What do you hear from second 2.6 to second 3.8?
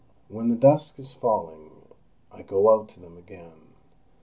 out to them again.